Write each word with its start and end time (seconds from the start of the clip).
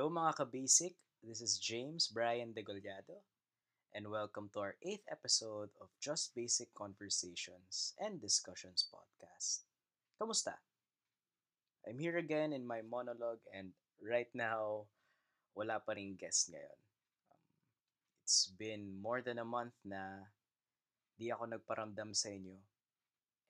Hello 0.00 0.08
mga 0.08 0.32
ka-basic, 0.32 0.96
this 1.20 1.44
is 1.44 1.60
James 1.60 2.08
Brian 2.08 2.56
Degollado, 2.56 3.20
and 3.92 4.08
welcome 4.08 4.48
to 4.56 4.64
our 4.64 4.80
8th 4.80 5.04
episode 5.12 5.68
of 5.76 5.92
Just 6.00 6.32
Basic 6.32 6.72
Conversations 6.72 7.92
and 8.00 8.16
Discussions 8.16 8.80
podcast. 8.88 9.68
Kamusta? 10.16 10.56
I'm 11.84 12.00
here 12.00 12.16
again 12.16 12.56
in 12.56 12.64
my 12.64 12.80
monologue 12.80 13.44
and 13.52 13.76
right 14.00 14.32
now, 14.32 14.88
wala 15.52 15.84
pa 15.84 15.92
rin 15.92 16.16
guest 16.16 16.48
ngayon. 16.48 16.80
Um, 17.28 17.44
it's 18.24 18.48
been 18.56 18.96
more 19.04 19.20
than 19.20 19.36
a 19.36 19.44
month 19.44 19.76
na 19.84 20.24
di 21.20 21.28
ako 21.28 21.44
nagparamdam 21.44 22.16
sa 22.16 22.32
inyo 22.32 22.56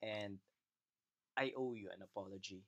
and 0.03 0.35
I 1.39 1.55
owe 1.55 1.79
you 1.79 1.87
an 1.95 2.03
apology. 2.03 2.67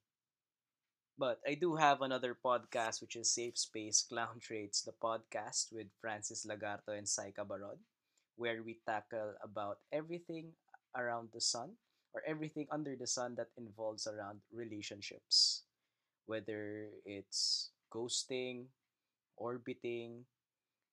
But 1.17 1.39
I 1.47 1.53
do 1.55 1.75
have 1.75 2.01
another 2.01 2.35
podcast 2.37 3.01
which 3.01 3.15
is 3.15 3.29
Safe 3.29 3.57
Space 3.57 4.01
Clown 4.03 4.39
Traits, 4.41 4.81
the 4.81 4.93
podcast 4.93 5.71
with 5.73 5.87
Francis 6.01 6.45
Lagarto 6.45 6.89
and 6.97 7.05
Saika 7.07 7.45
Barod, 7.45 7.79
where 8.35 8.61
we 8.63 8.79
tackle 8.85 9.33
about 9.43 9.79
everything 9.91 10.53
around 10.95 11.29
the 11.33 11.41
sun 11.41 11.77
or 12.13 12.21
everything 12.27 12.67
under 12.71 12.95
the 12.95 13.07
sun 13.07 13.35
that 13.35 13.49
involves 13.57 14.05
around 14.07 14.41
relationships. 14.51 15.63
Whether 16.25 16.89
it's 17.05 17.71
ghosting, 17.93 18.67
orbiting, 19.37 20.25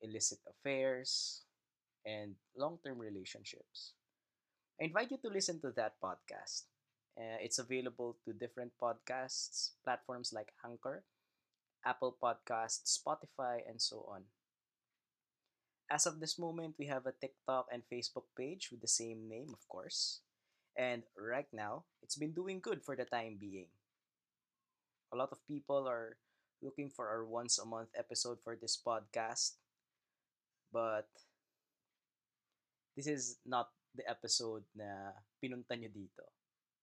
illicit 0.03 0.41
affairs, 0.49 1.43
and 2.07 2.37
long-term 2.57 2.99
relationships. 2.99 3.95
I 4.81 4.85
invite 4.87 5.11
you 5.13 5.19
to 5.19 5.29
listen 5.31 5.61
to 5.63 5.73
that 5.77 6.01
podcast. 6.03 6.70
Uh, 7.21 7.37
it's 7.37 7.61
available 7.61 8.17
to 8.25 8.33
different 8.33 8.73
podcasts 8.81 9.77
platforms 9.85 10.33
like 10.33 10.57
Anchor, 10.65 11.05
Apple 11.85 12.17
Podcasts, 12.17 12.97
Spotify, 12.97 13.61
and 13.69 13.77
so 13.77 14.09
on. 14.09 14.25
As 15.93 16.07
of 16.07 16.17
this 16.17 16.39
moment, 16.39 16.77
we 16.79 16.87
have 16.87 17.05
a 17.05 17.13
TikTok 17.13 17.67
and 17.69 17.83
Facebook 17.93 18.25
page 18.39 18.73
with 18.73 18.81
the 18.81 18.89
same 18.89 19.29
name, 19.29 19.53
of 19.53 19.61
course. 19.69 20.21
And 20.79 21.03
right 21.13 21.49
now, 21.53 21.85
it's 22.01 22.17
been 22.17 22.33
doing 22.33 22.61
good 22.63 22.81
for 22.81 22.97
the 22.97 23.05
time 23.05 23.37
being. 23.39 23.69
A 25.13 25.17
lot 25.17 25.29
of 25.31 25.45
people 25.47 25.85
are 25.89 26.17
looking 26.63 26.89
for 26.89 27.09
our 27.09 27.27
once 27.27 27.59
a 27.59 27.67
month 27.67 27.91
episode 27.99 28.39
for 28.43 28.57
this 28.57 28.81
podcast, 28.81 29.61
but 30.73 31.11
this 32.97 33.07
is 33.07 33.37
not 33.45 33.69
the 33.93 34.09
episode 34.09 34.65
na 34.73 35.13
pinunta 35.43 35.77
nyo 35.77 35.91
dito. 35.93 36.40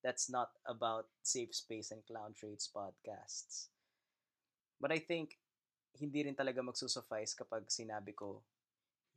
That's 0.07 0.31
not 0.31 0.55
about 0.63 1.11
Safe 1.19 1.51
Space 1.51 1.91
and 1.91 1.99
Clown 2.07 2.31
Trades 2.31 2.71
podcasts. 2.71 3.67
But 4.79 4.95
I 4.95 5.03
think 5.03 5.35
hindi 5.99 6.23
rin 6.23 6.31
talaga 6.31 6.63
magsusuffice 6.63 7.35
kapag 7.35 7.67
sinabi 7.67 8.15
ko 8.15 8.39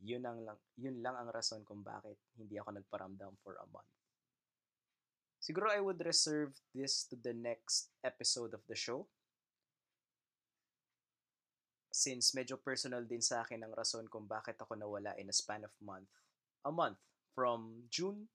yun 0.02 0.27
ang 0.27 0.42
lang 0.42 0.58
yun 0.74 0.98
lang 0.98 1.14
ang 1.14 1.30
rason 1.30 1.62
kung 1.62 1.86
bakit 1.86 2.18
hindi 2.34 2.58
ako 2.58 2.74
nagparamdam 2.74 3.38
for 3.38 3.55
a 3.62 3.66
month. 3.70 3.86
Siguro 5.38 5.70
I 5.70 5.78
would 5.78 6.02
reserve 6.02 6.58
this 6.74 7.06
to 7.06 7.14
the 7.14 7.38
next 7.38 7.94
episode 8.02 8.50
of 8.50 8.66
the 8.66 8.74
show. 8.74 9.06
Since 11.94 12.34
medyo 12.34 12.58
personal 12.58 13.06
din 13.06 13.22
sa 13.22 13.46
akin 13.46 13.62
ang 13.62 13.78
rason 13.78 14.11
kung 14.11 14.27
bakit 14.27 14.58
ako 14.58 14.74
nawala 14.74 15.14
in 15.22 15.30
a 15.30 15.36
span 15.36 15.62
of 15.62 15.74
month. 15.78 16.11
A 16.66 16.74
month 16.74 16.98
from 17.30 17.86
June 17.86 18.27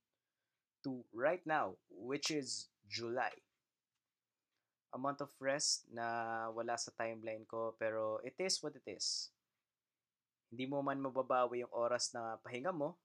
to 0.86 1.02
right 1.10 1.42
now, 1.50 1.82
which 1.90 2.30
is 2.30 2.70
July. 2.86 3.34
A 4.94 5.02
month 5.02 5.20
of 5.26 5.34
rest 5.42 5.90
na 5.90 6.48
wala 6.54 6.78
sa 6.78 6.94
timeline 6.94 7.44
ko, 7.50 7.74
pero 7.76 8.22
it 8.22 8.38
is 8.38 8.62
what 8.62 8.78
it 8.78 8.86
is. 8.86 9.34
Hindi 10.54 10.70
mo 10.70 10.86
man 10.86 11.02
mababawi 11.02 11.66
yung 11.66 11.74
oras 11.74 12.14
na 12.14 12.38
pahinga 12.40 12.72
mo, 12.72 12.96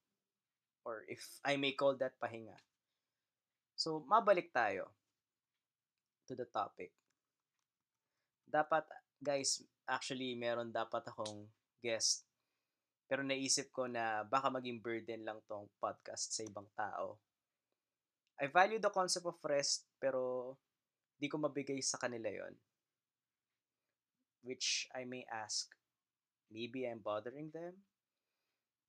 or 0.85 1.09
if 1.09 1.41
I 1.43 1.57
may 1.57 1.73
call 1.73 1.97
that 1.99 2.15
pahinga. 2.21 2.55
So, 3.75 4.05
mabalik 4.05 4.53
tayo 4.53 4.93
to 6.29 6.37
the 6.37 6.47
topic. 6.47 6.93
Dapat, 8.45 8.85
guys, 9.19 9.65
actually, 9.89 10.37
meron 10.37 10.69
dapat 10.69 11.03
akong 11.09 11.49
guest. 11.81 12.29
Pero 13.11 13.27
naisip 13.27 13.73
ko 13.75 13.91
na 13.91 14.23
baka 14.23 14.53
maging 14.53 14.79
burden 14.79 15.27
lang 15.27 15.41
tong 15.49 15.67
podcast 15.83 16.31
sa 16.31 16.47
ibang 16.47 16.69
tao. 16.77 17.19
I 18.41 18.49
value 18.49 18.81
the 18.81 18.89
concept 18.89 19.29
of 19.29 19.37
rest, 19.45 19.85
pero 20.01 20.57
di 21.21 21.29
ko 21.29 21.37
mabigay 21.37 21.85
sa 21.85 22.01
kanila 22.01 22.33
yon. 22.33 22.57
Which 24.41 24.89
I 24.97 25.05
may 25.05 25.29
ask, 25.29 25.69
maybe 26.49 26.89
I'm 26.89 27.05
bothering 27.05 27.53
them? 27.53 27.77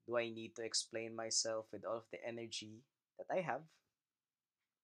Do 0.07 0.16
I 0.16 0.31
need 0.31 0.56
to 0.56 0.63
explain 0.63 1.11
myself 1.11 1.67
with 1.75 1.84
all 1.84 2.00
of 2.00 2.07
the 2.16 2.23
energy 2.23 2.79
that 3.19 3.28
I 3.28 3.44
have? 3.44 3.67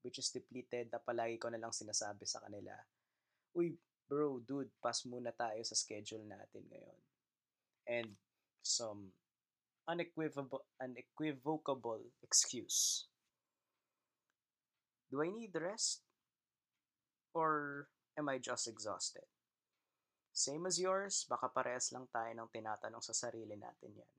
Which 0.03 0.19
is 0.19 0.35
depleted 0.35 0.91
na 0.91 0.99
palagi 0.99 1.39
ko 1.39 1.47
na 1.47 1.63
lang 1.63 1.71
sinasabi 1.71 2.27
sa 2.27 2.43
kanila, 2.43 2.75
Uy, 3.55 3.79
bro, 4.11 4.43
dude, 4.43 4.69
pass 4.83 5.07
muna 5.07 5.31
tayo 5.31 5.63
sa 5.63 5.79
schedule 5.79 6.27
natin 6.27 6.67
ngayon. 6.67 6.99
And 7.87 8.09
some 8.59 9.15
unequivocal, 9.87 10.67
unequivocable 10.83 12.03
excuse 12.19 13.07
Do 15.07 15.23
I 15.23 15.31
need 15.31 15.55
rest? 15.55 16.03
Or 17.33 17.87
am 18.17 18.27
I 18.27 18.37
just 18.39 18.67
exhausted? 18.67 19.23
Same 20.37 20.67
as 20.67 20.77
yours, 20.77 21.25
baka 21.25 21.49
parehas 21.49 21.89
lang 21.95 22.05
tayo 22.13 22.29
ng 22.29 22.51
tinatanong 22.53 23.01
sa 23.01 23.15
sarili 23.15 23.57
natin 23.57 23.97
yan. 23.97 24.13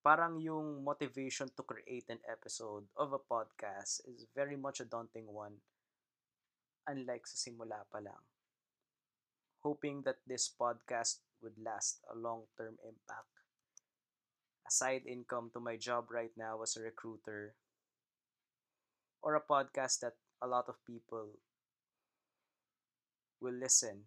Parang 0.00 0.40
yung 0.40 0.80
motivation 0.80 1.52
to 1.52 1.60
create 1.60 2.08
an 2.08 2.22
episode 2.24 2.88
of 2.96 3.12
a 3.12 3.20
podcast 3.20 4.00
is 4.08 4.24
very 4.32 4.56
much 4.56 4.80
a 4.80 4.88
daunting 4.88 5.28
one, 5.28 5.60
unlike 6.88 7.28
sa 7.28 7.36
simula 7.36 7.84
pa 7.92 8.00
lang. 8.00 8.24
Hoping 9.60 10.00
that 10.08 10.24
this 10.24 10.48
podcast 10.48 11.20
would 11.44 11.60
last 11.60 12.00
a 12.08 12.16
long-term 12.16 12.80
impact. 12.80 13.44
A 14.64 14.72
side 14.72 15.04
income 15.04 15.52
to 15.52 15.60
my 15.60 15.76
job 15.76 16.08
right 16.08 16.32
now 16.40 16.64
as 16.64 16.80
a 16.80 16.84
recruiter 16.84 17.52
or 19.22 19.36
a 19.36 19.44
podcast 19.44 20.00
that 20.00 20.14
a 20.42 20.46
lot 20.46 20.68
of 20.68 20.80
people 20.86 21.28
will 23.40 23.54
listen, 23.54 24.04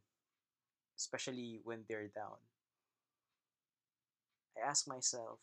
especially 0.97 1.59
when 1.63 1.85
they're 1.87 2.09
down. 2.13 2.41
I 4.57 4.67
ask 4.67 4.87
myself, 4.87 5.39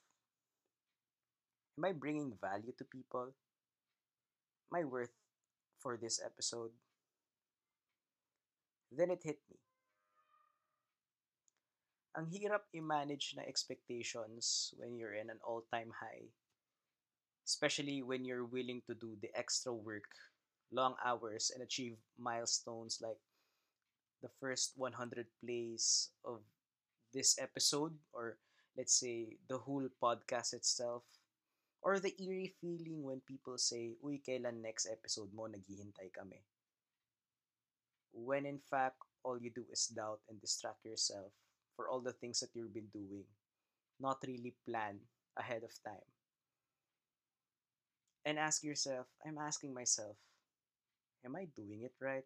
am 1.78 1.84
I 1.84 1.92
bringing 1.92 2.34
value 2.40 2.72
to 2.78 2.84
people? 2.84 3.34
I 4.74 4.84
worth 4.84 5.14
for 5.78 5.96
this 5.96 6.20
episode? 6.24 6.70
Then 8.92 9.10
it 9.10 9.22
hit 9.22 9.38
me. 9.50 9.58
Ang 12.18 12.26
hirap 12.30 12.66
i-manage 12.74 13.34
na 13.38 13.46
expectations 13.46 14.74
when 14.78 14.98
you're 14.98 15.14
in 15.14 15.30
an 15.30 15.38
all-time 15.46 15.94
high 15.94 16.30
especially 17.50 17.98
when 17.98 18.22
you're 18.22 18.46
willing 18.46 18.78
to 18.86 18.94
do 18.94 19.18
the 19.18 19.34
extra 19.34 19.74
work, 19.74 20.06
long 20.70 20.94
hours, 21.02 21.50
and 21.50 21.66
achieve 21.66 21.98
milestones 22.14 23.02
like 23.02 23.18
the 24.22 24.30
first 24.38 24.78
100 24.78 25.26
plays 25.42 26.14
of 26.22 26.46
this 27.10 27.34
episode, 27.42 27.90
or 28.14 28.38
let's 28.78 28.94
say 28.94 29.34
the 29.50 29.58
whole 29.58 29.90
podcast 29.98 30.54
itself, 30.54 31.02
or 31.82 31.98
the 31.98 32.14
eerie 32.22 32.54
feeling 32.62 33.02
when 33.02 33.18
people 33.26 33.58
say, 33.58 33.98
Uy, 33.98 34.22
kailan 34.22 34.62
next 34.62 34.86
episode 34.86 35.34
mo, 35.34 35.50
naghihintay 35.50 36.14
kami. 36.14 36.38
When 38.14 38.46
in 38.46 38.62
fact, 38.62 39.02
all 39.26 39.42
you 39.42 39.50
do 39.50 39.66
is 39.74 39.90
doubt 39.90 40.22
and 40.30 40.38
distract 40.38 40.86
yourself 40.86 41.34
for 41.74 41.90
all 41.90 41.98
the 41.98 42.14
things 42.14 42.38
that 42.40 42.54
you've 42.54 42.74
been 42.74 42.94
doing, 42.94 43.26
not 43.98 44.22
really 44.22 44.54
plan 44.62 45.02
ahead 45.34 45.66
of 45.66 45.74
time 45.82 46.06
and 48.24 48.38
ask 48.38 48.62
yourself 48.62 49.06
I'm 49.26 49.38
asking 49.38 49.74
myself, 49.74 50.16
am 51.24 51.34
I 51.36 51.46
doing 51.56 51.82
it 51.82 51.94
right? 52.00 52.24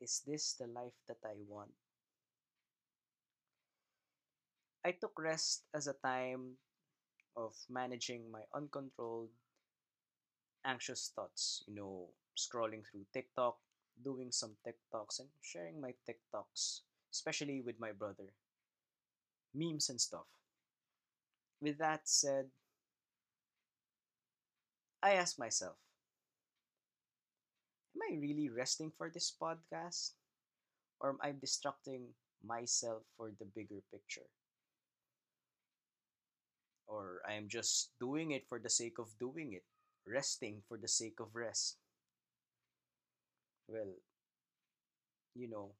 Is 0.00 0.20
this 0.26 0.54
the 0.54 0.66
life 0.66 0.96
that 1.06 1.18
I 1.24 1.34
want? 1.46 1.72
I 4.84 4.92
took 4.92 5.18
rest 5.18 5.64
as 5.72 5.86
a 5.86 5.94
time 5.94 6.58
of 7.36 7.54
managing 7.68 8.30
my 8.30 8.42
uncontrolled, 8.54 9.30
anxious 10.64 11.12
thoughts. 11.14 11.62
You 11.66 11.74
know, 11.74 12.08
scrolling 12.36 12.82
through 12.86 13.04
TikTok, 13.12 13.58
doing 14.02 14.32
some 14.32 14.56
TikToks, 14.66 15.20
and 15.20 15.28
sharing 15.42 15.80
my 15.80 15.94
TikToks, 16.08 16.80
especially 17.12 17.60
with 17.60 17.78
my 17.78 17.92
brother. 17.92 18.32
Memes 19.54 19.88
and 19.90 20.00
stuff. 20.00 20.26
With 21.60 21.78
that 21.78 22.08
said, 22.08 22.50
I 25.02 25.12
ask 25.14 25.38
myself, 25.38 25.76
am 27.94 28.00
I 28.02 28.18
really 28.18 28.48
resting 28.48 28.90
for 28.90 29.08
this 29.10 29.32
podcast? 29.40 30.14
Or 31.00 31.10
am 31.10 31.18
I'm 31.22 31.38
distracting 31.40 32.14
myself 32.44 33.04
for 33.16 33.32
the 33.38 33.46
bigger 33.46 33.82
picture? 33.92 34.28
Or 36.86 37.22
I'm 37.26 37.48
just 37.48 37.92
doing 37.98 38.32
it 38.32 38.46
for 38.46 38.58
the 38.58 38.68
sake 38.68 38.98
of 38.98 39.18
doing 39.18 39.54
it, 39.54 39.64
resting 40.06 40.62
for 40.68 40.76
the 40.76 40.88
sake 40.88 41.18
of 41.18 41.34
rest? 41.34 41.78
Well, 43.68 43.94
you 45.34 45.48
know, 45.48 45.72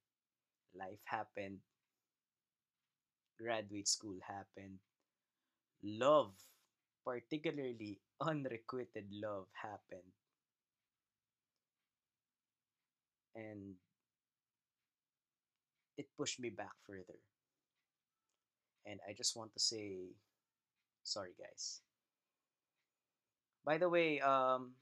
life 0.74 1.00
happened, 1.06 1.60
graduate 3.38 3.88
school 3.88 4.18
happened, 4.26 4.78
love, 5.82 6.32
particularly 7.04 8.00
unrequited 8.20 9.08
love, 9.12 9.46
happened. 9.56 10.12
And 13.34 13.76
it 15.96 16.08
pushed 16.16 16.40
me 16.40 16.50
back 16.50 16.74
further. 16.86 17.20
And 18.86 19.00
I 19.08 19.12
just 19.12 19.36
want 19.36 19.52
to 19.54 19.60
say 19.60 20.16
sorry, 21.02 21.34
guys. 21.36 21.80
By 23.64 23.76
the 23.76 23.88
way, 23.88 24.20
um, 24.20 24.78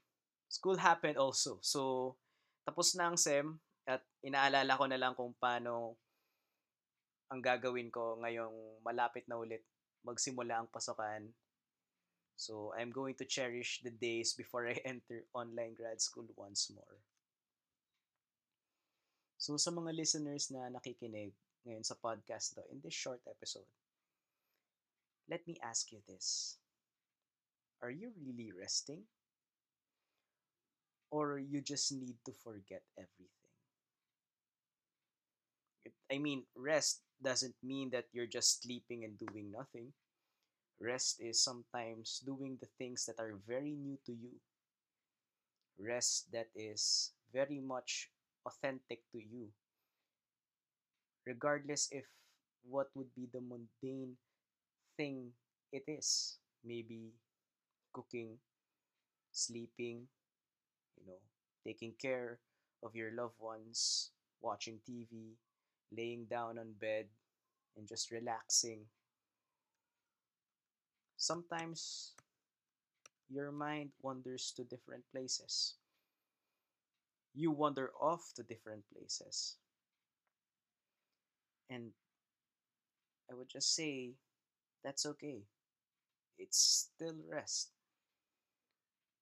school 0.47 0.77
happened 0.77 1.17
also. 1.17 1.59
So, 1.61 2.15
tapos 2.63 2.95
na 2.95 3.11
ang 3.11 3.17
SEM 3.17 3.59
at 3.89 4.05
inaalala 4.21 4.77
ko 4.77 4.85
na 4.85 4.99
lang 4.99 5.13
kung 5.17 5.33
paano 5.35 5.97
ang 7.29 7.41
gagawin 7.41 7.93
ko 7.93 8.17
ngayong 8.21 8.81
malapit 8.81 9.25
na 9.29 9.37
ulit 9.37 9.65
magsimula 10.05 10.61
ang 10.61 10.69
pasukan. 10.69 11.29
So, 12.39 12.71
I'm 12.71 12.91
going 12.95 13.15
to 13.15 13.25
cherish 13.25 13.81
the 13.83 13.91
days 13.91 14.31
before 14.31 14.63
I 14.65 14.79
enter 14.85 15.25
online 15.35 15.75
grad 15.75 15.99
school 15.99 16.23
once 16.37 16.71
more. 16.71 17.03
So, 19.35 19.57
sa 19.59 19.75
mga 19.75 19.91
listeners 19.91 20.47
na 20.47 20.71
nakikinig 20.71 21.35
ngayon 21.67 21.83
sa 21.83 21.99
podcast 21.99 22.55
to, 22.55 22.63
in 22.71 22.79
this 22.79 22.95
short 22.95 23.19
episode, 23.27 23.67
let 25.27 25.43
me 25.47 25.59
ask 25.59 25.91
you 25.91 25.99
this. 26.07 26.55
Are 27.81 27.91
you 27.91 28.13
really 28.23 28.51
resting? 28.53 29.03
Or 31.11 31.39
you 31.39 31.59
just 31.61 31.91
need 31.91 32.15
to 32.25 32.31
forget 32.31 32.83
everything? 32.97 33.27
I 36.11 36.17
mean, 36.17 36.45
rest 36.55 37.01
doesn't 37.21 37.55
mean 37.61 37.89
that 37.91 38.05
you're 38.13 38.27
just 38.27 38.63
sleeping 38.63 39.03
and 39.03 39.17
doing 39.17 39.51
nothing. 39.51 39.93
Rest 40.81 41.21
is 41.21 41.39
sometimes 41.43 42.19
doing 42.25 42.57
the 42.59 42.67
things 42.77 43.05
that 43.05 43.19
are 43.19 43.35
very 43.47 43.75
new 43.75 43.99
to 44.05 44.13
you. 44.13 44.39
Rest 45.79 46.31
that 46.31 46.51
is 46.53 47.11
very 47.33 47.59
much 47.59 48.11
authentic 48.45 49.01
to 49.11 49.17
you. 49.17 49.51
Regardless 51.25 51.87
if 51.91 52.05
what 52.63 52.87
would 52.95 53.13
be 53.15 53.27
the 53.31 53.39
mundane 53.41 54.17
thing 54.97 55.33
it 55.71 55.83
is. 55.87 56.39
Maybe 56.63 57.13
cooking, 57.93 58.39
sleeping, 59.31 60.07
you 60.97 61.05
know, 61.07 61.21
taking 61.65 61.93
care 62.01 62.39
of 62.83 62.95
your 62.95 63.11
loved 63.11 63.39
ones, 63.39 64.11
watching 64.41 64.79
TV, 64.85 65.37
laying 65.91 66.25
down 66.25 66.59
on 66.59 66.73
bed, 66.79 67.07
and 67.77 67.87
just 67.87 68.11
relaxing. 68.11 68.87
Sometimes 71.19 72.15
your 73.29 73.49
mind 73.49 73.91
wanders 74.01 74.51
to 74.51 74.65
different 74.65 75.05
places. 75.09 75.75
You 77.33 77.49
wander 77.49 77.91
off 77.99 78.33
to 78.35 78.43
different 78.43 78.87
places. 78.91 79.57
And 81.69 81.91
I 83.31 83.33
would 83.33 83.47
just 83.47 83.73
say 83.75 84.15
that's 84.83 85.05
okay. 85.05 85.43
It's 86.39 86.59
still 86.59 87.15
rest. 87.29 87.71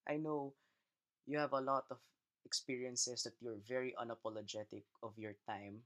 I 0.08 0.18
know 0.18 0.56
you 1.28 1.38
have 1.40 1.54
a 1.54 1.62
lot 1.62 1.86
of 1.92 2.00
experiences 2.46 3.24
that 3.24 3.36
you're 3.42 3.60
very 3.68 3.96
unapologetic 4.00 4.84
of 5.04 5.18
your 5.18 5.36
time, 5.48 5.84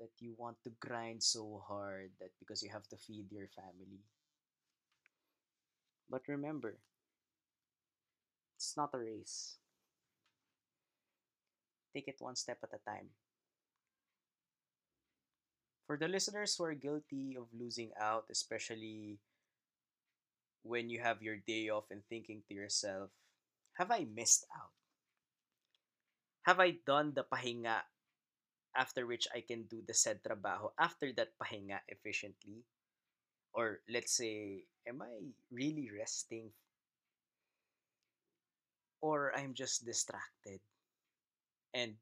that 0.00 0.10
you 0.20 0.34
want 0.38 0.62
to 0.64 0.70
grind 0.80 1.22
so 1.22 1.62
hard 1.66 2.12
that 2.20 2.32
because 2.40 2.62
you 2.62 2.70
have 2.70 2.88
to 2.88 2.96
feed 2.98 3.32
your 3.32 3.48
family. 3.48 4.00
But 6.10 6.26
remember, 6.26 6.76
it's 8.56 8.76
not 8.76 8.90
a 8.92 8.98
race. 8.98 9.56
Take 11.94 12.08
it 12.08 12.20
one 12.20 12.36
step 12.36 12.58
at 12.62 12.74
a 12.74 12.82
time. 12.84 13.10
For 15.86 15.96
the 15.96 16.08
listeners 16.08 16.54
who 16.54 16.64
are 16.64 16.74
guilty 16.74 17.36
of 17.38 17.46
losing 17.54 17.90
out, 17.98 18.26
especially 18.30 19.18
when 20.62 20.90
you 20.90 21.00
have 21.00 21.22
your 21.22 21.36
day 21.36 21.68
off 21.68 21.90
and 21.90 22.02
thinking 22.06 22.42
to 22.48 22.54
yourself, 22.54 23.10
have 23.78 23.90
I 23.90 24.04
missed 24.04 24.46
out? 24.54 24.70
Have 26.42 26.60
I 26.60 26.78
done 26.86 27.14
the 27.14 27.24
pahinga 27.24 27.82
after 28.74 29.06
which 29.06 29.26
I 29.34 29.40
can 29.40 29.64
do 29.64 29.82
the 29.86 29.94
said 29.94 30.22
trabaho 30.22 30.70
after 30.78 31.12
that 31.14 31.38
pahinga 31.38 31.80
efficiently? 31.88 32.64
Or 33.52 33.80
let's 33.90 34.16
say, 34.16 34.64
am 34.86 35.02
I 35.02 35.10
really 35.50 35.90
resting? 35.90 36.50
Or 39.00 39.32
I'm 39.36 39.54
just 39.54 39.84
distracted 39.84 40.60
and 41.74 41.94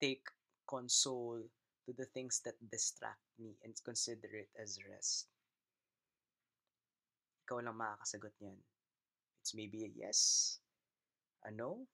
take 0.00 0.26
console 0.66 1.42
to 1.86 1.92
the 1.92 2.06
things 2.06 2.40
that 2.44 2.54
distract 2.70 3.22
me 3.38 3.54
and 3.64 3.74
consider 3.84 4.28
it 4.32 4.48
as 4.60 4.78
rest. 4.90 5.26
Ikaw 7.44 7.58
lang 7.62 7.76
makakasagot 7.76 8.32
niyan. 8.40 8.58
It's 9.42 9.54
maybe 9.54 9.84
a 9.84 9.90
yes, 9.92 10.58
a 11.44 11.50
no, 11.50 11.84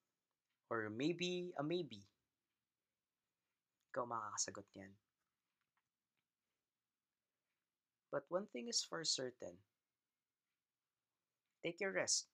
or 0.69 0.93
maybe 0.93 1.51
a 1.57 1.65
maybe. 1.65 2.05
Ikaw 3.91 4.05
makakasagot 4.05 4.69
niyan. 4.77 4.93
But 8.09 8.25
one 8.33 8.49
thing 8.49 8.69
is 8.73 8.81
for 8.81 9.05
certain. 9.05 9.61
Take 11.61 11.81
your 11.85 11.93
rest. 11.93 12.29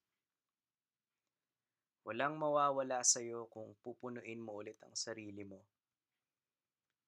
Walang 2.04 2.36
mawawala 2.36 3.00
sa'yo 3.00 3.48
kung 3.48 3.74
pupunuin 3.80 4.38
mo 4.38 4.60
ulit 4.60 4.76
ang 4.84 4.92
sarili 4.92 5.42
mo 5.42 5.64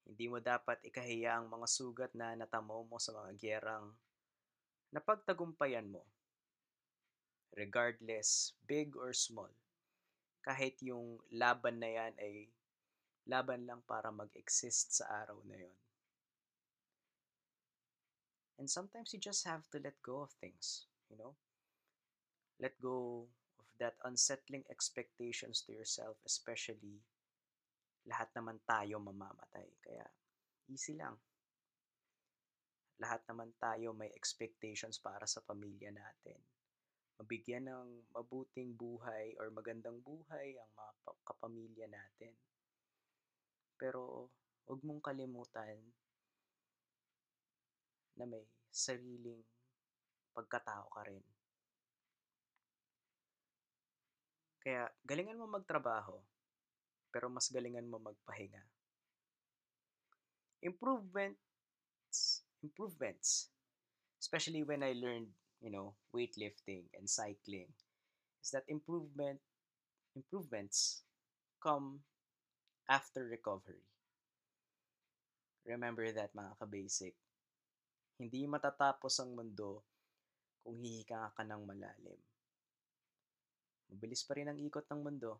hindi 0.07 0.31
mo 0.31 0.39
dapat 0.39 0.79
ikahiya 0.87 1.35
ang 1.35 1.51
mga 1.51 1.67
sugat 1.67 2.11
na 2.15 2.31
natamo 2.31 2.87
mo 2.87 2.95
sa 2.95 3.11
mga 3.11 3.31
gyerang 3.35 3.91
napagtagumpayan 4.95 5.91
mo. 5.91 6.07
Regardless, 7.51 8.55
big 8.63 8.95
or 8.95 9.11
small. 9.11 9.51
Kahit 10.39 10.79
yung 10.79 11.19
laban 11.35 11.83
na 11.83 11.91
yan 11.91 12.13
ay 12.23 12.47
laban 13.27 13.67
lang 13.67 13.83
para 13.83 14.07
mag-exist 14.15 15.03
sa 15.03 15.27
araw 15.27 15.43
na 15.43 15.59
yon. 15.59 15.75
And 18.57 18.69
sometimes 18.69 19.13
you 19.13 19.19
just 19.21 19.45
have 19.45 19.69
to 19.69 19.77
let 19.77 20.01
go 20.01 20.25
of 20.25 20.33
things, 20.41 20.89
you 21.09 21.17
know? 21.17 21.37
Let 22.57 22.73
go 22.81 23.29
of 23.61 23.69
that 23.77 23.93
unsettling 24.01 24.65
expectations 24.69 25.61
to 25.69 25.73
yourself, 25.73 26.17
especially 26.25 27.05
lahat 28.09 28.33
naman 28.33 28.57
tayo 28.65 28.97
mamamatay. 28.97 29.67
Kaya, 29.77 30.05
easy 30.73 30.97
lang. 30.97 31.13
Lahat 32.97 33.21
naman 33.29 33.53
tayo 33.61 33.93
may 33.93 34.09
expectations 34.17 34.97
para 34.97 35.29
sa 35.29 35.45
pamilya 35.45 35.93
natin. 35.93 36.41
Mabigyan 37.21 37.69
ng 37.69 38.09
mabuting 38.09 38.73
buhay 38.73 39.37
or 39.37 39.53
magandang 39.53 40.01
buhay 40.01 40.57
ang 40.57 40.71
mga 40.73 40.91
kapamilya 41.21 41.87
natin. 41.93 42.33
Pero, 43.77 44.33
huwag 44.65 44.81
mong 44.81 45.01
kalimutan 45.05 45.77
na 48.17 48.25
may 48.25 48.43
sariling 48.73 49.41
pagkatao 50.33 50.89
ka 50.93 51.01
rin. 51.05 51.23
Kaya, 54.61 54.89
galingan 55.05 55.39
mo 55.39 55.47
magtrabaho 55.47 56.19
pero 57.17 57.33
mas 57.33 57.49
galingan 57.49 57.89
mo 57.89 57.97
magpahinga. 57.97 58.61
Improvements, 60.61 62.45
improvements, 62.61 63.49
especially 64.21 64.61
when 64.61 64.83
I 64.83 64.93
learned, 64.93 65.33
you 65.61 65.71
know, 65.71 65.95
weightlifting 66.13 66.85
and 66.93 67.09
cycling, 67.09 67.73
is 68.43 68.51
that 68.51 68.69
improvement, 68.69 69.39
improvements 70.15 71.03
come 71.57 72.01
after 72.89 73.25
recovery. 73.25 73.81
Remember 75.65 76.11
that 76.11 76.31
mga 76.37 76.53
ka-basic. 76.61 77.15
Hindi 78.17 78.49
matatapos 78.49 79.21
ang 79.21 79.37
mundo 79.37 79.85
kung 80.65 80.81
hihika 80.81 81.29
ka 81.37 81.45
ng 81.45 81.61
malalim. 81.63 82.17
Mabilis 83.93 84.25
pa 84.25 84.35
rin 84.35 84.49
ang 84.49 84.59
ikot 84.59 84.83
ng 84.89 85.01
mundo 85.05 85.39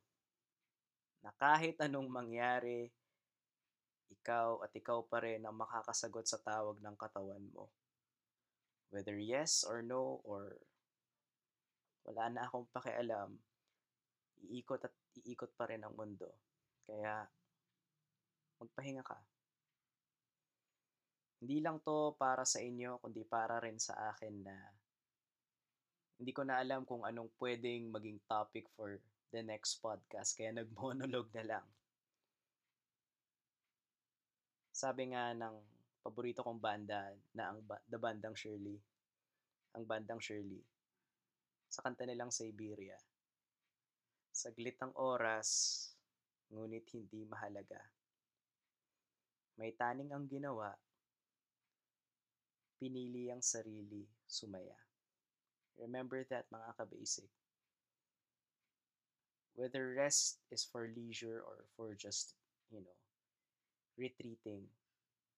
na 1.25 1.33
kahit 1.35 1.81
anong 1.81 2.07
mangyari, 2.07 2.87
ikaw 4.07 4.63
at 4.63 4.71
ikaw 4.71 5.03
pa 5.03 5.19
rin 5.25 5.43
ang 5.43 5.57
makakasagot 5.57 6.29
sa 6.29 6.39
tawag 6.39 6.79
ng 6.79 6.95
katawan 6.95 7.43
mo. 7.51 7.67
Whether 8.93 9.19
yes 9.19 9.67
or 9.67 9.83
no 9.83 10.23
or 10.23 10.55
wala 12.07 12.31
na 12.31 12.47
akong 12.47 12.71
pakialam, 12.71 13.35
iikot 14.47 14.87
at 14.87 14.95
iikot 15.27 15.51
pa 15.59 15.67
rin 15.67 15.83
ang 15.83 15.91
mundo. 15.91 16.31
Kaya 16.87 17.27
magpahinga 18.63 19.03
ka. 19.03 19.19
Hindi 21.37 21.61
lang 21.61 21.77
to 21.85 22.17
para 22.17 22.41
sa 22.43 22.57
inyo, 22.57 22.97
kundi 22.97 23.21
para 23.21 23.61
rin 23.61 23.77
sa 23.77 23.93
akin 24.13 24.35
na 24.41 24.57
hindi 26.17 26.33
ko 26.33 26.41
na 26.41 26.57
alam 26.57 26.81
kung 26.81 27.05
anong 27.05 27.29
pwedeng 27.37 27.93
maging 27.93 28.17
topic 28.25 28.65
for 28.73 28.97
the 29.29 29.41
next 29.45 29.77
podcast. 29.77 30.33
Kaya 30.33 30.49
nag-monologue 30.49 31.29
na 31.37 31.45
lang. 31.45 31.65
Sabi 34.73 35.13
nga 35.13 35.33
ng 35.37 35.55
paborito 36.01 36.41
kong 36.41 36.57
banda 36.57 37.13
na 37.37 37.53
ang 37.53 37.61
ba- 37.61 37.81
The 37.85 38.01
Bandang 38.01 38.33
Shirley, 38.33 38.77
ang 39.77 39.85
Bandang 39.85 40.21
Shirley, 40.21 40.61
sa 41.69 41.85
kanta 41.85 42.09
nilang 42.09 42.33
Siberia, 42.33 42.97
saglit 44.33 44.77
ang 44.81 44.93
oras, 44.97 45.49
ngunit 46.49 46.85
hindi 46.97 47.25
mahalaga. 47.29 47.81
May 49.57 49.73
taning 49.73 50.13
ang 50.13 50.29
ginawa, 50.29 50.73
pinili 52.81 53.29
ang 53.33 53.41
sarili, 53.41 54.05
sumaya. 54.25 54.77
Remember 55.77 56.25
that 56.29 56.49
mga 56.49 56.77
ka-basic. 56.77 57.29
Whether 59.57 59.97
rest 59.97 60.37
is 60.53 60.65
for 60.65 60.89
leisure 60.89 61.41
or 61.41 61.65
for 61.75 61.93
just, 61.97 62.33
you 62.69 62.81
know, 62.81 62.97
retreating, 63.97 64.69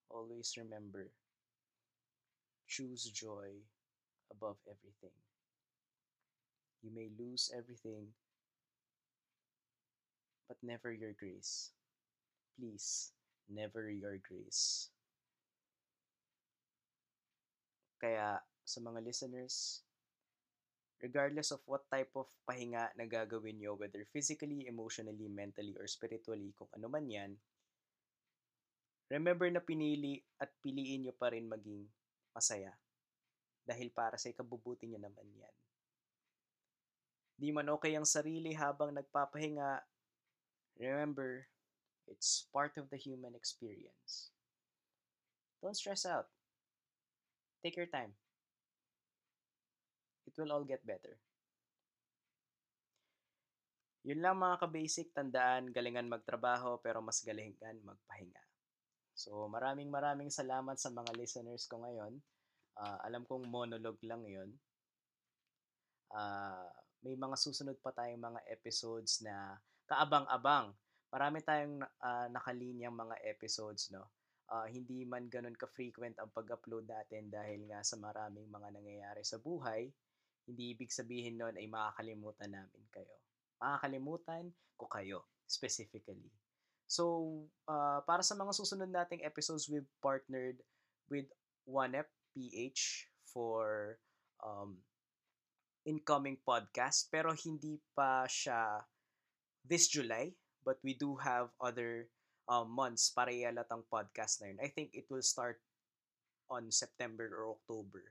always 0.08 0.56
remember, 0.56 1.08
choose 2.68 3.04
joy 3.08 3.64
above 4.30 4.56
everything. 4.68 5.16
You 6.82 6.90
may 6.94 7.08
lose 7.18 7.50
everything, 7.56 8.12
but 10.48 10.56
never 10.62 10.92
your 10.92 11.12
grace. 11.12 11.70
Please, 12.58 13.12
never 13.48 13.90
your 13.90 14.18
grace. 14.18 14.88
Kaya 18.00 18.40
sa 18.64 18.80
mga 18.80 19.04
listeners, 19.04 19.84
regardless 21.04 21.52
of 21.52 21.60
what 21.68 21.84
type 21.92 22.08
of 22.16 22.28
pahinga 22.48 22.88
na 22.96 23.04
gagawin 23.04 23.60
nyo, 23.60 23.76
whether 23.76 24.00
physically, 24.08 24.64
emotionally, 24.64 25.28
mentally, 25.28 25.76
or 25.76 25.84
spiritually, 25.84 26.56
kung 26.56 26.72
ano 26.72 26.88
man 26.88 27.04
yan, 27.04 27.32
remember 29.12 29.52
na 29.52 29.60
pinili 29.60 30.24
at 30.40 30.48
piliin 30.64 31.04
nyo 31.04 31.14
pa 31.16 31.28
rin 31.28 31.44
maging 31.44 31.84
masaya. 32.32 32.72
Dahil 33.68 33.92
para 33.92 34.16
sa 34.16 34.32
ikabubuti 34.32 34.88
nyo 34.88 35.00
naman 35.00 35.28
yan. 35.36 35.56
Di 37.40 37.52
man 37.52 37.68
okay 37.72 37.96
ang 37.96 38.08
sarili 38.08 38.52
habang 38.56 38.92
nagpapahinga, 38.96 39.80
remember, 40.76 41.48
it's 42.08 42.48
part 42.52 42.76
of 42.76 42.88
the 42.92 43.00
human 43.00 43.32
experience. 43.32 44.32
Don't 45.60 45.76
stress 45.76 46.04
out. 46.04 46.28
Take 47.60 47.76
your 47.76 47.92
time. 47.92 48.16
It 50.24 50.34
will 50.40 50.52
all 50.52 50.64
get 50.64 50.80
better. 50.84 51.20
Yun 54.00 54.24
lang 54.24 54.40
mga 54.40 54.64
ka-basic, 54.64 55.12
tandaan, 55.12 55.68
galingan 55.76 56.08
magtrabaho 56.08 56.80
pero 56.80 57.04
mas 57.04 57.20
galingan 57.20 57.84
magpahinga. 57.84 58.40
So 59.12 59.44
maraming 59.52 59.92
maraming 59.92 60.32
salamat 60.32 60.80
sa 60.80 60.88
mga 60.88 61.12
listeners 61.20 61.68
ko 61.68 61.84
ngayon. 61.84 62.16
Uh, 62.80 62.98
alam 63.04 63.28
kong 63.28 63.44
monologue 63.44 64.00
lang 64.08 64.24
yon. 64.24 64.50
Uh, 66.10 66.16
ah, 66.16 66.68
may 67.04 67.12
mga 67.12 67.36
susunod 67.36 67.76
pa 67.84 67.92
tayong 67.92 68.24
mga 68.24 68.40
episodes 68.48 69.20
na 69.20 69.60
kaabang-abang. 69.84 70.72
Marami 71.12 71.44
tayong 71.44 71.84
uh, 71.84 72.26
nakalinyang 72.32 72.96
mga 72.96 73.20
episodes, 73.28 73.92
no? 73.92 74.08
Uh, 74.50 74.66
hindi 74.66 75.06
man 75.06 75.30
ganun 75.30 75.54
ka-frequent 75.54 76.18
ang 76.18 76.30
pag-upload 76.34 76.90
natin 76.90 77.30
dahil 77.30 77.64
nga 77.70 77.80
sa 77.86 77.96
maraming 77.96 78.50
mga 78.50 78.68
nangyayari 78.74 79.22
sa 79.22 79.38
buhay, 79.38 79.86
hindi 80.50 80.74
ibig 80.74 80.90
sabihin 80.90 81.38
nun 81.38 81.54
ay 81.54 81.70
makakalimutan 81.70 82.50
namin 82.50 82.84
kayo. 82.90 83.16
Makakalimutan 83.62 84.50
ko 84.74 84.90
kayo, 84.90 85.30
specifically. 85.46 86.26
So, 86.90 87.30
uh, 87.70 88.02
para 88.02 88.26
sa 88.26 88.34
mga 88.34 88.50
susunod 88.50 88.90
nating 88.90 89.22
episodes, 89.22 89.70
we've 89.70 89.86
partnered 90.02 90.58
with 91.06 91.30
1F 91.70 92.10
PH 92.34 93.06
for 93.30 93.94
um, 94.42 94.82
incoming 95.86 96.42
podcast. 96.42 97.06
Pero 97.14 97.30
hindi 97.30 97.78
pa 97.94 98.26
siya 98.26 98.82
this 99.62 99.86
July, 99.86 100.34
but 100.66 100.82
we 100.82 100.98
do 100.98 101.14
have 101.22 101.54
other 101.62 102.10
uh, 102.50 102.66
months 102.66 103.14
para 103.14 103.30
ialatang 103.30 103.86
podcast 103.86 104.42
na 104.42 104.50
yun. 104.50 104.58
I 104.58 104.68
think 104.74 104.90
it 104.90 105.06
will 105.06 105.22
start 105.22 105.62
on 106.50 106.74
September 106.74 107.30
or 107.30 107.54
October. 107.54 108.10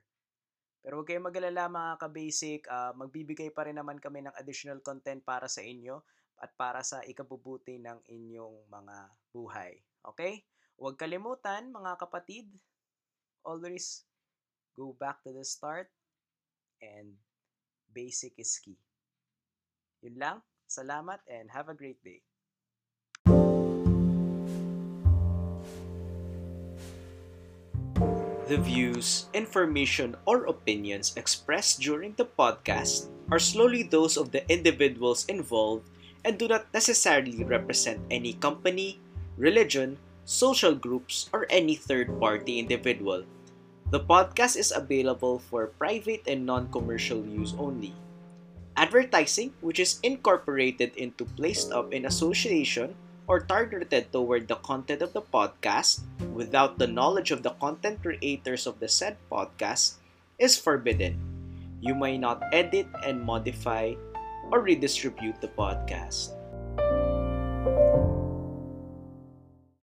Pero 0.80 0.96
huwag 0.96 1.12
kayong 1.12 1.28
magalala 1.28 1.68
mga 1.68 1.92
ka-basic, 2.00 2.64
uh, 2.72 2.96
magbibigay 2.96 3.52
pa 3.52 3.68
rin 3.68 3.76
naman 3.76 4.00
kami 4.00 4.24
ng 4.24 4.32
additional 4.40 4.80
content 4.80 5.20
para 5.20 5.44
sa 5.44 5.60
inyo 5.60 6.00
at 6.40 6.56
para 6.56 6.80
sa 6.80 7.04
ikabubuti 7.04 7.76
ng 7.76 8.00
inyong 8.08 8.64
mga 8.72 8.96
buhay. 9.28 9.76
Okay? 10.16 10.40
Huwag 10.80 10.96
kalimutan 10.96 11.68
mga 11.68 12.00
kapatid, 12.00 12.48
always 13.44 14.08
go 14.72 14.96
back 14.96 15.20
to 15.20 15.36
the 15.36 15.44
start 15.44 15.92
and 16.80 17.12
basic 17.92 18.32
is 18.40 18.56
key. 18.56 18.80
Yun 20.00 20.16
lang. 20.16 20.36
Salamat 20.64 21.20
and 21.28 21.52
have 21.52 21.68
a 21.68 21.76
great 21.76 22.00
day. 22.00 22.24
The 28.50 28.58
views, 28.58 29.30
information, 29.30 30.18
or 30.26 30.50
opinions 30.50 31.14
expressed 31.14 31.78
during 31.78 32.18
the 32.18 32.26
podcast 32.26 33.06
are 33.30 33.38
solely 33.38 33.86
those 33.86 34.18
of 34.18 34.34
the 34.34 34.42
individuals 34.50 35.22
involved 35.30 35.86
and 36.26 36.34
do 36.34 36.50
not 36.50 36.66
necessarily 36.74 37.46
represent 37.46 38.02
any 38.10 38.34
company, 38.34 38.98
religion, 39.38 40.02
social 40.26 40.74
groups, 40.74 41.30
or 41.30 41.46
any 41.46 41.78
third 41.78 42.10
party 42.18 42.58
individual. 42.58 43.22
The 43.94 44.02
podcast 44.02 44.58
is 44.58 44.74
available 44.74 45.38
for 45.38 45.70
private 45.78 46.26
and 46.26 46.42
non 46.42 46.74
commercial 46.74 47.22
use 47.22 47.54
only. 47.54 47.94
Advertising, 48.74 49.54
which 49.62 49.78
is 49.78 50.02
incorporated 50.02 50.98
into 50.98 51.22
placed 51.38 51.70
up 51.70 51.94
in 51.94 52.02
association 52.02 52.98
or 53.26 53.40
targeted 53.40 54.12
toward 54.12 54.48
the 54.48 54.56
content 54.56 55.02
of 55.02 55.12
the 55.12 55.22
podcast 55.22 56.00
without 56.32 56.78
the 56.78 56.86
knowledge 56.86 57.30
of 57.30 57.42
the 57.42 57.52
content 57.60 58.00
creators 58.02 58.66
of 58.66 58.80
the 58.80 58.88
said 58.88 59.16
podcast 59.30 60.00
is 60.38 60.56
forbidden. 60.56 61.20
You 61.80 61.94
may 61.94 62.16
not 62.16 62.42
edit 62.52 62.88
and 63.04 63.22
modify 63.22 63.94
or 64.50 64.60
redistribute 64.60 65.40
the 65.40 65.48
podcast. 65.52 66.39